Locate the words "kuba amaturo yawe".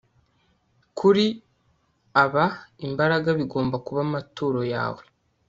3.85-5.03